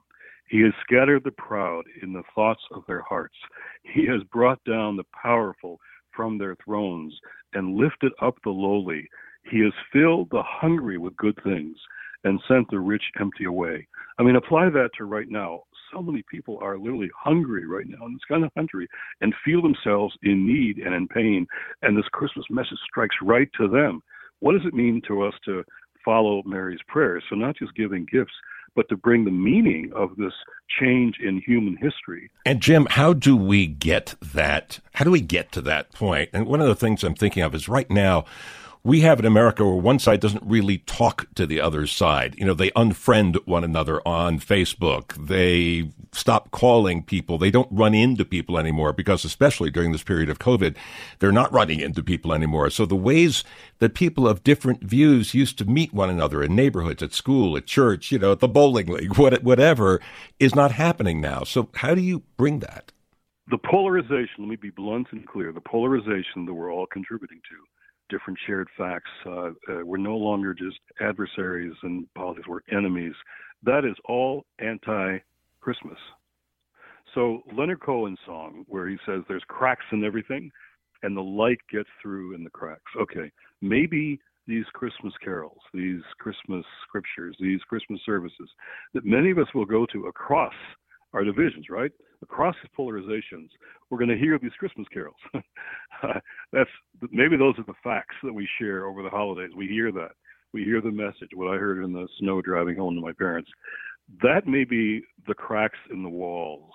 [0.50, 3.36] He has scattered the proud in the thoughts of their hearts.
[3.84, 5.80] He has brought down the powerful
[6.16, 7.14] from their thrones
[7.54, 9.08] and lifted up the lowly.
[9.50, 11.78] He has filled the hungry with good things
[12.24, 13.88] and sent the rich empty away.
[14.18, 18.06] I mean, apply that to right now so many people are literally hungry right now
[18.06, 18.88] in this kind of country
[19.22, 21.48] and feel themselves in need and in pain.
[21.82, 24.02] And this Christmas message strikes right to them.
[24.40, 25.64] What does it mean to us to
[26.04, 27.24] follow Mary's prayers?
[27.30, 28.34] So, not just giving gifts,
[28.76, 30.34] but to bring the meaning of this
[30.80, 32.32] change in human history.
[32.46, 34.80] And Jim, how do we get that?
[34.96, 36.30] How do we get to that point?
[36.34, 38.26] And one of the things I'm thinking of is right now,
[38.86, 42.36] we have in America where one side doesn't really talk to the other side.
[42.38, 45.14] You know, they unfriend one another on Facebook.
[45.26, 47.38] They stop calling people.
[47.38, 50.76] They don't run into people anymore because especially during this period of COVID,
[51.20, 52.70] they're not running into people anymore.
[52.70, 53.46] So the ways
[53.80, 57.66] that people of different views used to meet one another in neighborhoods, at school, at
[57.66, 60.02] church, you know, at the bowling league, whatever,
[60.40, 61.46] is not happening now.
[61.46, 62.92] So how do you bring that?
[63.50, 67.56] The polarization, let me be blunt and clear, the polarization that we're all contributing to
[68.14, 69.10] different shared facts.
[69.26, 73.14] Uh, uh, we're no longer just adversaries in politics, we're enemies.
[73.64, 75.18] That is all anti
[75.60, 75.98] Christmas.
[77.16, 80.52] So, Leonard Cohen's song, where he says there's cracks in everything
[81.04, 82.92] and the light gets through in the cracks.
[83.00, 88.50] Okay, maybe these Christmas carols, these Christmas scriptures, these Christmas services
[88.94, 90.54] that many of us will go to across
[91.14, 91.92] our divisions, right?
[92.22, 93.50] Across these polarizations,
[93.90, 95.16] we're going to hear these Christmas carols.
[96.52, 96.70] That's
[97.12, 99.52] maybe those are the facts that we share over the holidays.
[99.56, 100.12] We hear that.
[100.54, 101.30] We hear the message.
[101.34, 103.50] What I heard in the snow driving home to my parents.
[104.22, 106.72] That may be the cracks in the walls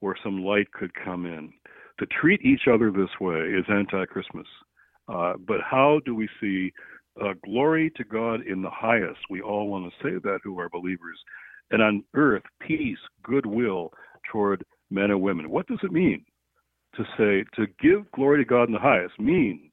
[0.00, 1.52] where some light could come in.
[1.98, 4.46] To treat each other this way is anti-Christmas.
[5.08, 6.72] Uh, but how do we see
[7.22, 9.20] uh, glory to God in the highest?
[9.28, 11.18] We all want to say that who are believers
[11.70, 13.92] and on earth peace, goodwill
[14.30, 15.50] toward men and women.
[15.50, 16.24] What does it mean
[16.96, 19.18] to say to give glory to God in the highest?
[19.18, 19.70] Means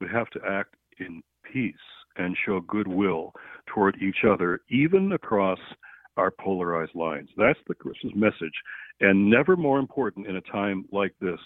[0.00, 1.74] we have to act in peace
[2.16, 3.32] and show goodwill
[3.66, 5.58] toward each other, even across
[6.16, 7.28] our polarized lines.
[7.36, 8.52] That's the Christmas message,
[9.00, 11.38] and never more important in a time like this,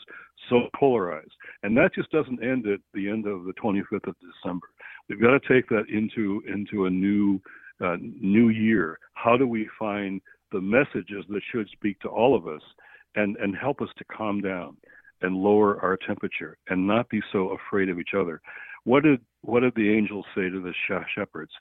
[0.49, 1.31] so polarized.
[1.62, 4.66] And that just doesn't end at the end of the 25th of December.
[5.09, 7.40] We've got to take that into into a new
[7.85, 10.21] uh, new year, how do we find
[10.53, 12.62] the messages that should speak to all of us
[13.15, 14.77] and, and help us to calm down
[15.23, 18.41] and lower our temperature and not be so afraid of each other?
[18.85, 20.73] What did what did the angels say to the
[21.15, 21.53] shepherds?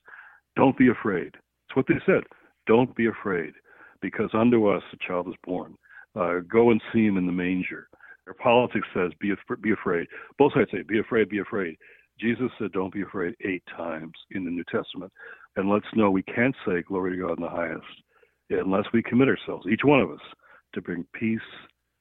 [0.56, 1.28] Don't be afraid.
[1.28, 2.24] It's what they said.
[2.68, 3.54] Don't be afraid,
[4.02, 5.76] because unto us a child is born.
[6.16, 7.88] Uh, go and see him in the manger.
[8.28, 10.08] Our politics says be af- be afraid.
[10.38, 11.78] Both sides say be afraid, be afraid.
[12.20, 14.14] Jesus said, Don't be afraid eight times
[14.70, 15.12] Testament
[15.56, 17.86] and lets know we can't say glory to God in the highest
[18.50, 20.20] unless we commit ourselves, each one of us,
[20.74, 21.40] to bring peace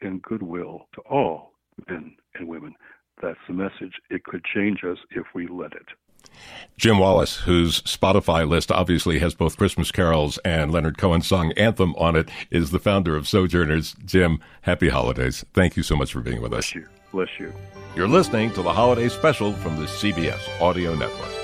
[0.00, 1.52] and goodwill to all
[1.88, 2.74] men and women.
[3.22, 3.94] That's the message.
[4.10, 5.86] It could change us if we let it.
[6.76, 11.94] Jim Wallis, whose Spotify list obviously has both Christmas carols and Leonard Cohen's song Anthem
[11.96, 13.94] on it, is the founder of Sojourners.
[14.04, 15.44] Jim, happy holidays.
[15.54, 16.74] Thank you so much for being with Bless us.
[16.74, 16.86] you.
[17.12, 17.52] Bless you.
[17.94, 21.43] You're listening to the holiday special from the CBS Audio Network.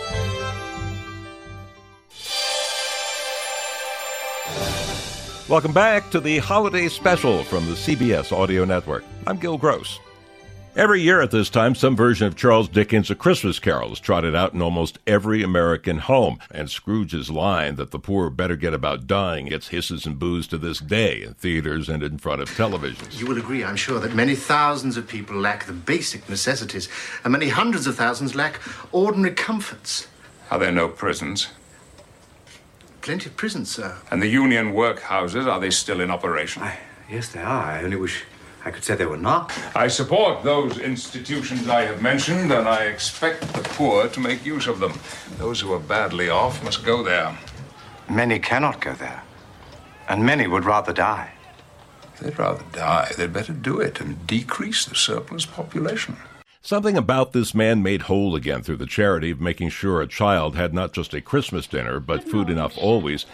[5.50, 9.02] Welcome back to the holiday special from the CBS Audio Network.
[9.26, 9.98] I'm Gil Gross.
[10.76, 14.36] Every year at this time, some version of Charles Dickens' A Christmas Carol is trotted
[14.36, 19.08] out in almost every American home, and Scrooge's line that the poor better get about
[19.08, 23.18] dying gets hisses and boos to this day in theaters and in front of televisions.
[23.18, 26.88] You will agree, I'm sure, that many thousands of people lack the basic necessities,
[27.24, 28.60] and many hundreds of thousands lack
[28.92, 30.06] ordinary comforts.
[30.48, 31.48] Are there no prisons?
[33.02, 33.96] Plenty of prisons, sir.
[34.10, 36.62] And the union workhouses, are they still in operation?
[36.62, 37.64] I, yes, they are.
[37.64, 38.24] I only wish
[38.64, 39.52] I could say they were not.
[39.74, 44.66] I support those institutions I have mentioned, and I expect the poor to make use
[44.66, 44.92] of them.
[45.38, 47.36] Those who are badly off must go there.
[48.08, 49.22] Many cannot go there,
[50.08, 51.32] and many would rather die.
[52.12, 56.18] If they'd rather die, they'd better do it and decrease the surplus population.
[56.62, 60.57] Something about this man made whole again through the charity of making sure a child
[60.57, 63.25] had not just a Christmas dinner, but food enough always,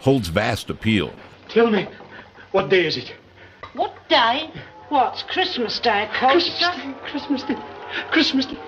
[0.00, 1.12] holds vast appeal.
[1.48, 1.86] Tell me,
[2.50, 3.14] what day is it?
[3.74, 4.50] What day?
[4.88, 6.76] What's Christmas Day, Christmas Costa?
[6.76, 7.56] Day, Christmas Day,
[8.10, 8.58] Christmas Day.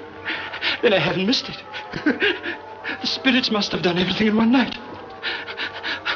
[0.80, 1.58] Then I haven't missed it.
[3.00, 4.78] the spirits must have done everything in one night.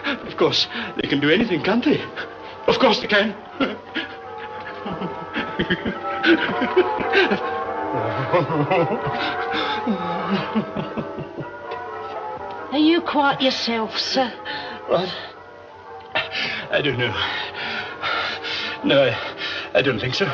[0.06, 0.68] Of course,
[1.02, 2.00] they can do anything, can't they?
[2.68, 3.34] Of course they can.
[12.72, 14.30] Are you quite yourself, sir?
[14.86, 15.08] What?
[16.70, 17.14] I don't know.
[18.84, 19.18] No, I,
[19.74, 20.26] I don't think so.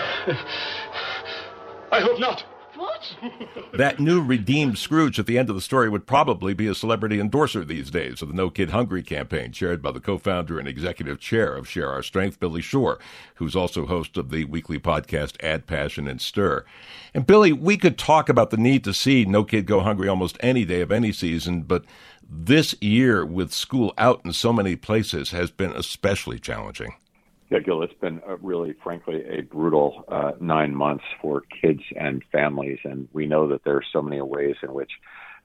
[1.92, 2.44] I hope not.
[2.76, 3.16] What?
[3.74, 7.18] That new redeemed Scrooge at the end of the story would probably be a celebrity
[7.18, 10.68] endorser these days of the No Kid Hungry campaign, chaired by the co founder and
[10.68, 13.00] executive chair of Share Our Strength, Billy Shore,
[13.34, 16.64] who's also host of the weekly podcast Add Passion and Stir.
[17.12, 20.38] And Billy, we could talk about the need to see No Kid Go Hungry almost
[20.38, 21.84] any day of any season, but
[22.30, 26.94] this year with school out in so many places has been especially challenging.
[27.50, 32.22] Yeah, Gil, it's been a really, frankly, a brutal uh, nine months for kids and
[32.32, 32.78] families.
[32.84, 34.90] And we know that there are so many ways in which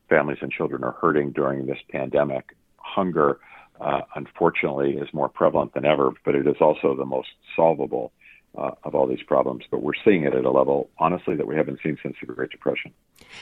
[0.08, 2.56] families and children are hurting during this pandemic.
[2.78, 3.40] Hunger,
[3.82, 8.12] uh, unfortunately, is more prevalent than ever, but it is also the most solvable
[8.58, 9.64] uh, of all these problems.
[9.70, 12.50] But we're seeing it at a level, honestly, that we haven't seen since the Great
[12.50, 12.92] Depression.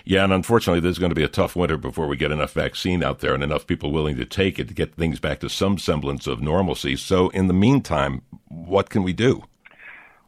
[0.06, 3.04] Yeah, and unfortunately, there's going to be a tough winter before we get enough vaccine
[3.04, 5.78] out there and enough people willing to take it to get things back to some
[5.78, 6.96] semblance of normalcy.
[6.96, 9.43] So, in the meantime, what can we do?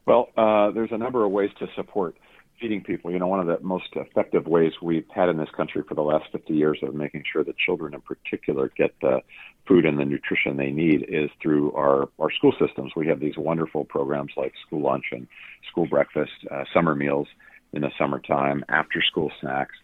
[0.06, 2.16] Well, uh, there's a number of ways to support
[2.60, 3.10] feeding people.
[3.10, 6.02] You know, one of the most effective ways we've had in this country for the
[6.02, 9.22] last 50 years of making sure that children in particular get the
[9.66, 12.92] food and the nutrition they need is through our, our school systems.
[12.94, 15.26] We have these wonderful programs like school lunch and
[15.70, 17.28] school breakfast, uh, summer meals
[17.72, 19.74] in the summertime, after school snacks.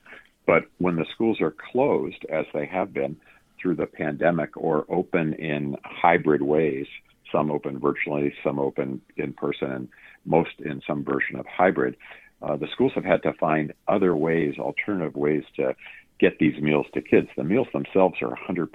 [0.47, 3.17] But when the schools are closed, as they have been
[3.61, 6.87] through the pandemic, or open in hybrid ways,
[7.33, 9.89] some open virtually, some open in person, and
[10.25, 11.97] most in some version of hybrid,
[12.42, 15.75] uh, the schools have had to find other ways, alternative ways to
[16.18, 17.29] get these meals to kids.
[17.37, 18.68] The meals themselves are 100%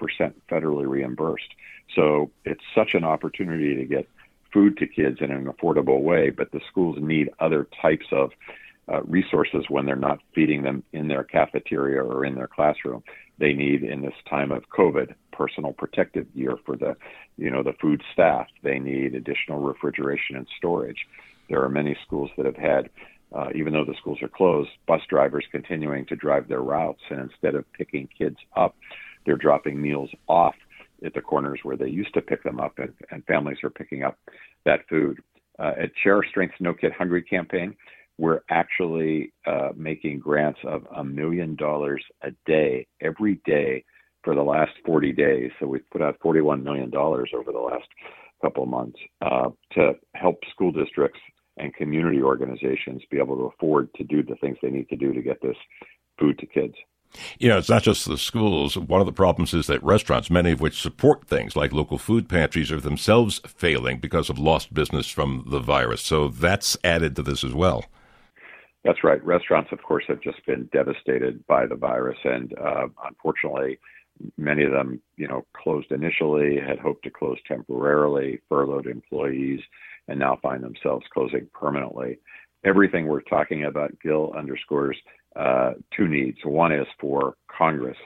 [0.50, 1.54] federally reimbursed.
[1.96, 4.08] So it's such an opportunity to get
[4.54, 8.32] food to kids in an affordable way, but the schools need other types of
[8.92, 13.04] uh, resources when they're not feeding them in their cafeteria or in their classroom.
[13.38, 16.96] They need in this time of COVID personal protective gear for the,
[17.38, 18.48] you know, the food staff.
[18.64, 21.08] They need additional refrigeration and storage.
[21.50, 22.90] There are many schools that have had,
[23.34, 27.20] uh, even though the schools are closed, bus drivers continuing to drive their routes, and
[27.20, 28.76] instead of picking kids up,
[29.26, 30.56] they're dropping meals off
[31.06, 34.04] at the corners where they used to pick them up, and, and families are picking
[34.04, 34.18] up
[34.66, 35.20] that food.
[35.60, 37.76] Uh, at Share Our Strength No Kid Hungry campaign,
[38.18, 43.84] we're actually uh, making grants of a million dollars a day every day
[44.24, 45.52] for the last 40 days.
[45.60, 47.88] So we've put out $41 million over the last
[48.42, 51.20] couple of months uh, to help school districts
[51.58, 55.14] and community organizations be able to afford to do the things they need to do
[55.14, 55.58] to get this
[56.20, 56.76] food to kids.
[57.40, 58.78] You know, it's not just the schools.
[58.78, 62.30] One of the problems is that restaurants, many of which support things like local food
[62.30, 66.02] pantries, are themselves failing because of lost business from the virus.
[66.02, 67.86] So that's added to this as well.
[68.84, 69.24] That's right.
[69.24, 73.78] Restaurants, of course, have just been devastated by the virus, and uh, unfortunately,
[74.38, 79.60] many of them, you know, closed initially, had hoped to close temporarily, furloughed employees,
[80.08, 82.20] and now find themselves closing permanently.
[82.64, 84.98] Everything we're talking about, Gil, underscores
[85.36, 86.38] uh, two needs.
[86.44, 87.98] One is for Congress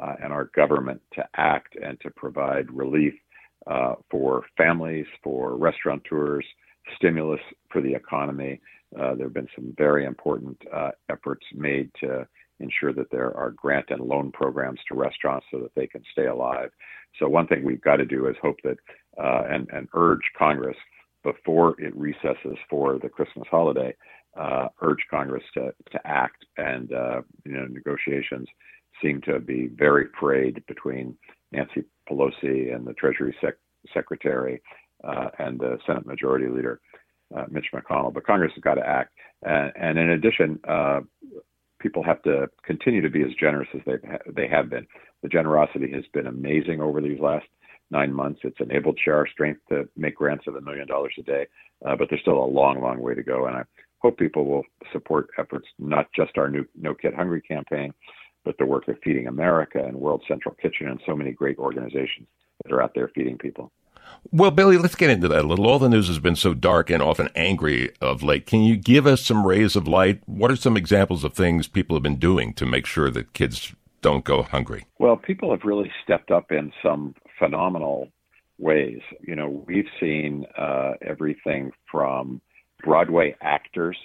[0.00, 3.14] uh, and our government to act and to provide relief
[3.66, 6.44] uh, for families, for restaurateurs,
[6.96, 7.40] stimulus
[7.70, 8.60] for the economy.
[8.98, 12.26] Uh, there have been some very important uh, efforts made to
[12.60, 16.26] ensure that there are grant and loan programs to restaurants so that they can stay
[16.26, 16.70] alive.
[17.18, 18.76] So one thing we've got to do is hope that
[19.22, 20.76] uh, and, and urge Congress
[21.22, 23.94] before it recesses for the Christmas holiday,
[24.38, 26.44] uh, urge Congress to, to act.
[26.56, 28.48] And uh, you know, negotiations
[29.02, 31.16] seem to be very frayed between
[31.50, 33.58] Nancy Pelosi and the Treasury Sec-
[33.92, 34.62] Secretary
[35.04, 36.80] uh, and the Senate Majority Leader.
[37.34, 39.14] Uh, Mitch McConnell, but Congress has got to act.
[39.42, 41.00] And, and in addition, uh,
[41.82, 43.96] people have to continue to be as generous as they
[44.32, 44.86] they have been.
[45.22, 47.46] The generosity has been amazing over these last
[47.92, 48.40] nine months.
[48.42, 51.46] It's enabled Share Our Strength to make grants of a million dollars a day,
[51.86, 53.46] uh, but there's still a long, long way to go.
[53.46, 53.62] And I
[54.00, 57.94] hope people will support efforts, not just our new No Kid Hungry campaign,
[58.44, 62.26] but the work of Feeding America and World Central Kitchen and so many great organizations
[62.64, 63.70] that are out there feeding people.
[64.30, 65.66] Well, Billy, let's get into that a little.
[65.66, 68.46] All the news has been so dark and often angry of late.
[68.46, 70.20] Can you give us some rays of light?
[70.26, 73.74] What are some examples of things people have been doing to make sure that kids
[74.00, 74.86] don't go hungry?
[74.98, 78.08] Well, people have really stepped up in some phenomenal
[78.58, 79.00] ways.
[79.20, 82.40] You know, we've seen uh, everything from
[82.84, 83.96] Broadway actors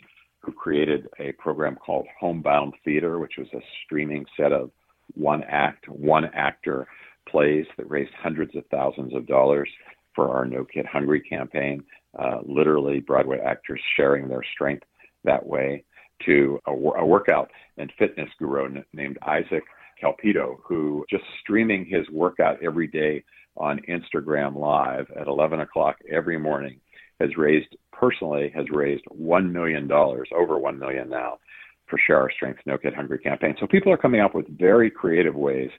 [0.41, 4.71] who created a program called Homebound Theater, which was a streaming set of
[5.13, 6.87] one act, one actor
[7.29, 9.69] plays that raised hundreds of thousands of dollars
[10.15, 11.83] for our No Kid Hungry campaign,
[12.17, 14.83] uh, literally Broadway actors sharing their strength
[15.23, 15.83] that way,
[16.25, 19.63] to a, a workout and fitness guru named Isaac
[20.01, 23.23] Calpito, who just streaming his workout every day
[23.55, 26.79] on Instagram Live at 11 o'clock every morning
[27.19, 31.39] has raised personally has raised one million dollars, over one million now,
[31.87, 33.55] for Share Our Strength No Kid Hungry campaign.
[33.59, 35.69] So people are coming up with very creative ways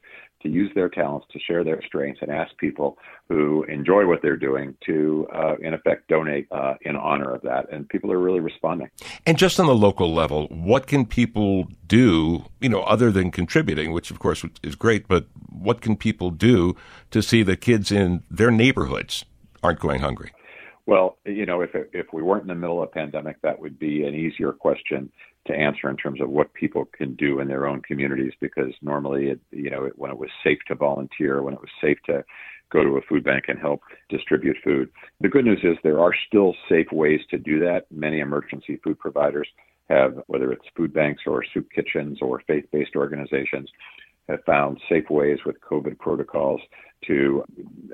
[0.42, 2.96] to use their talents to share their strengths and ask people
[3.28, 7.70] who enjoy what they're doing to, uh, in effect, donate uh, in honor of that.
[7.72, 8.88] And people are really responding.
[9.26, 13.92] And just on the local level, what can people do, you know, other than contributing,
[13.92, 16.76] which of course is great, but what can people do
[17.10, 19.24] to see the kids in their neighborhoods
[19.62, 20.30] aren't going hungry?
[20.86, 23.78] Well, you know, if if we weren't in the middle of a pandemic, that would
[23.78, 25.12] be an easier question
[25.48, 28.32] to answer in terms of what people can do in their own communities.
[28.40, 31.98] Because normally, it, you know, when it was safe to volunteer, when it was safe
[32.06, 32.24] to
[32.70, 34.90] go to a food bank and help distribute food.
[35.20, 37.86] The good news is there are still safe ways to do that.
[37.90, 39.48] Many emergency food providers
[39.88, 43.70] have, whether it's food banks or soup kitchens or faith-based organizations,
[44.28, 46.60] have found safe ways with COVID protocols
[47.06, 47.42] to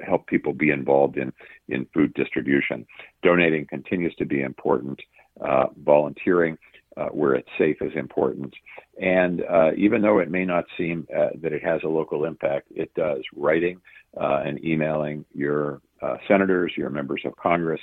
[0.05, 1.33] help people be involved in,
[1.69, 2.85] in food distribution.
[3.23, 5.01] Donating continues to be important.
[5.41, 6.57] Uh, volunteering
[6.97, 8.55] uh, where it's safe is important.
[9.01, 12.68] And uh, even though it may not seem uh, that it has a local impact,
[12.70, 13.22] it does.
[13.34, 13.80] Writing
[14.20, 17.80] uh, and emailing your uh, senators, your members of Congress,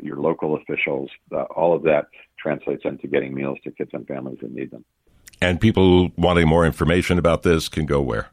[0.00, 1.10] your local officials,
[1.56, 2.06] all of that
[2.38, 4.84] translates into getting meals to kids and families that need them.
[5.40, 8.28] And people wanting more information about this can go where?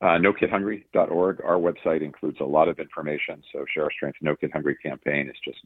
[0.00, 1.40] Uh, NoKidHungry.org.
[1.42, 3.42] Our website includes a lot of information.
[3.52, 5.58] So Share Our Strength No Kid Hungry campaign is just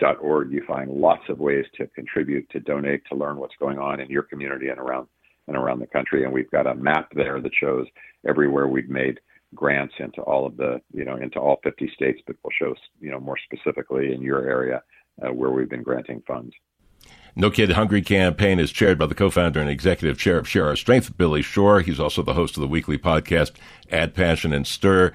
[0.00, 0.52] NoKidHungry.org.
[0.52, 4.08] You find lots of ways to contribute, to donate, to learn what's going on in
[4.08, 5.06] your community and around
[5.48, 6.24] and around the country.
[6.24, 7.86] And we've got a map there that shows
[8.28, 9.18] everywhere we've made
[9.54, 13.10] grants into all of the, you know, into all 50 states, but we'll show, you
[13.10, 14.82] know, more specifically in your area
[15.22, 16.54] uh, where we've been granting funds.
[17.34, 20.76] No Kid Hungry campaign is chaired by the co-founder and executive chair of Share Our
[20.76, 21.80] Strength, Billy Shore.
[21.80, 23.52] He's also the host of the weekly podcast,
[23.90, 25.12] Add Passion and Stir.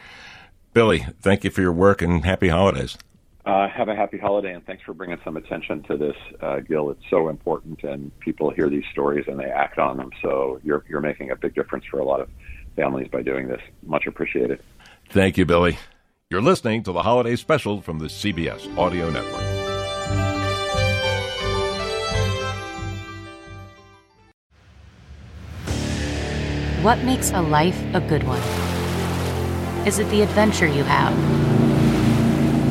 [0.74, 2.98] Billy, thank you for your work and happy holidays.
[3.46, 6.90] Uh, have a happy holiday and thanks for bringing some attention to this, uh, Gil.
[6.90, 10.10] It's so important, and people hear these stories and they act on them.
[10.24, 12.30] So you're you're making a big difference for a lot of
[12.76, 13.62] families by doing this.
[13.84, 14.62] Much appreciated.
[15.10, 15.78] Thank you, Billy.
[16.32, 19.44] You're listening to the holiday special from the CBS Audio Network.
[26.84, 28.42] What makes a life a good one?
[29.88, 31.55] Is it the adventure you have?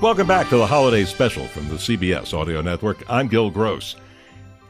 [0.00, 3.02] Welcome back to the holiday special from the CBS Audio Network.
[3.10, 3.96] I'm Gil Gross.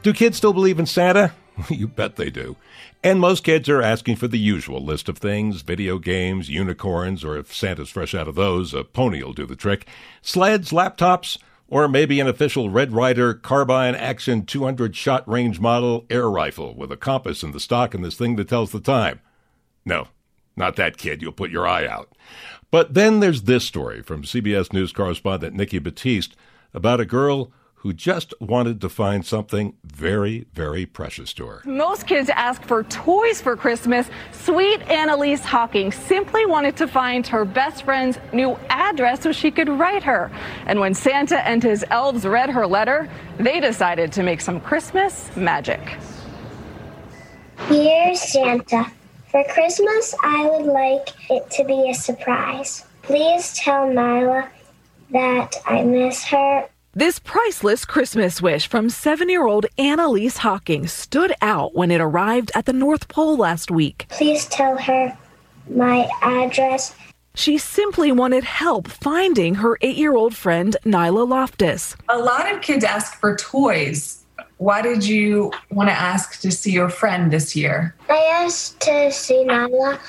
[0.01, 1.35] Do kids still believe in Santa?
[1.69, 2.55] you bet they do.
[3.03, 7.37] And most kids are asking for the usual list of things video games, unicorns, or
[7.37, 9.87] if Santa's fresh out of those, a pony will do the trick,
[10.23, 16.27] sleds, laptops, or maybe an official Red Ryder carbine action 200 shot range model air
[16.27, 19.19] rifle with a compass in the stock and this thing that tells the time.
[19.85, 20.07] No,
[20.55, 21.21] not that kid.
[21.21, 22.11] You'll put your eye out.
[22.71, 26.35] But then there's this story from CBS News correspondent Nikki Battiste
[26.73, 31.61] about a girl who just wanted to find something very, very precious to her.
[31.65, 34.09] Most kids ask for toys for Christmas.
[34.33, 39.69] Sweet Annalise Hawking simply wanted to find her best friend's new address so she could
[39.69, 40.29] write her.
[40.65, 45.33] And when Santa and his elves read her letter, they decided to make some Christmas
[45.37, 45.79] magic.
[47.69, 48.91] Dear Santa,
[49.29, 52.85] for Christmas, I would like it to be a surprise.
[53.01, 54.49] Please tell Nyla
[55.11, 56.67] that I miss her.
[56.93, 62.51] This priceless Christmas wish from seven year old Annalise Hawking stood out when it arrived
[62.55, 64.05] at the North Pole last week.
[64.09, 65.15] Please tell her
[65.69, 66.95] my address.
[67.35, 71.95] She simply wanted help finding her eight year old friend Nyla Loftus.
[72.09, 74.18] A lot of kids ask for toys
[74.59, 77.95] why did you want to ask to see your friend this year?
[78.09, 79.99] I asked to see Nyla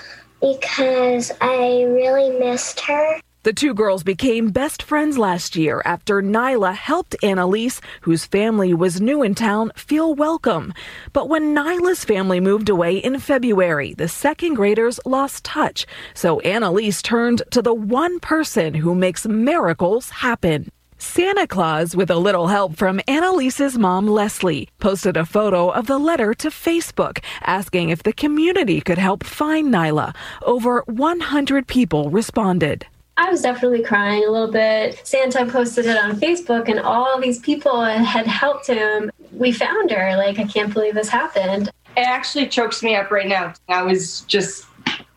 [0.40, 3.20] because I really missed her.
[3.44, 9.01] The two girls became best friends last year after Nyla helped Annalise, whose family was
[9.01, 10.74] new in town, feel welcome.
[11.12, 15.86] But when Nyla's family moved away in February, the second graders lost touch.
[16.12, 20.70] So Annalise turned to the one person who makes miracles happen.
[21.03, 25.96] Santa Claus, with a little help from Annalise's mom, Leslie, posted a photo of the
[25.96, 30.14] letter to Facebook asking if the community could help find Nyla.
[30.42, 32.86] Over 100 people responded.
[33.16, 35.01] I was definitely crying a little bit.
[35.03, 39.11] Santa posted it on Facebook, and all these people had helped him.
[39.32, 40.16] We found her.
[40.18, 41.68] Like, I can't believe this happened.
[41.96, 43.55] It actually chokes me up right now.
[43.70, 44.66] I was just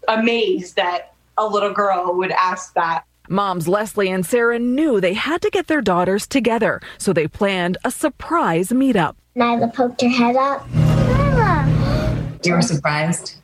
[0.07, 3.03] amazed that a little girl would ask that.
[3.29, 7.77] Moms Leslie and Sarah knew they had to get their daughters together, so they planned
[7.85, 9.15] a surprise meetup.
[9.35, 10.67] Nyla poked her head up.
[10.69, 12.45] Nyla!
[12.45, 13.35] You were surprised?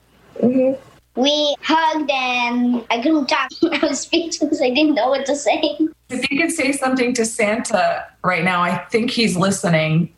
[0.42, 0.82] Mm-hmm.
[1.20, 3.50] We hugged and I couldn't talk.
[3.72, 4.62] I was speechless.
[4.62, 5.78] I didn't know what to say.
[6.10, 10.14] If you could say something to Santa right now, I think he's listening.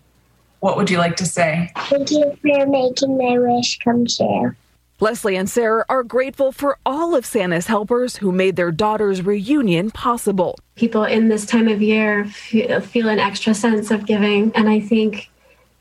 [0.60, 1.72] What would you like to say?
[1.76, 4.56] Thank you for making my wish come true.
[5.02, 9.90] Leslie and Sarah are grateful for all of Santa's helpers who made their daughter's reunion
[9.90, 10.60] possible.
[10.76, 15.32] People in this time of year feel an extra sense of giving, and I think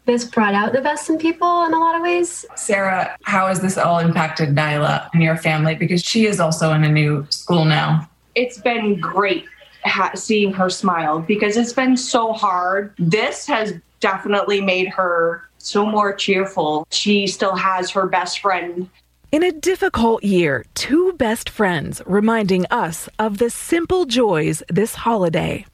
[0.07, 2.47] this brought out the best in people in a lot of ways.
[2.57, 5.75] Sarah, how has this all impacted Nyla and your family?
[5.75, 8.09] Because she is also in a new school now.
[8.35, 9.45] It's been great
[9.85, 12.95] ha- seeing her smile because it's been so hard.
[12.99, 16.87] This has definitely made her so more cheerful.
[16.91, 18.89] She still has her best friend
[19.33, 25.64] in a difficult year, two best friends reminding us of the simple joys this holiday.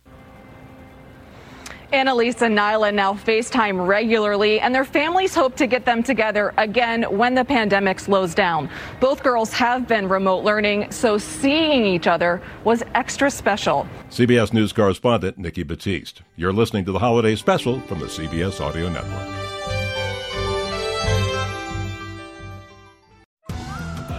[1.92, 7.04] Annalise and Nyla now FaceTime regularly, and their families hope to get them together again
[7.04, 8.68] when the pandemic slows down.
[9.00, 13.88] Both girls have been remote learning, so seeing each other was extra special.
[14.10, 16.22] CBS News correspondent Nikki Battiste.
[16.34, 19.45] You're listening to the holiday special from the CBS Audio Network.